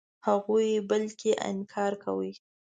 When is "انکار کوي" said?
1.49-2.31